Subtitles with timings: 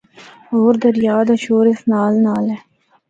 [0.49, 2.59] ہور دریا دا شور اس نال نال ہے۔